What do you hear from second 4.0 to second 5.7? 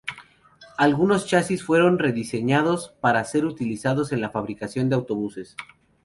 en la fabricación de autobuses.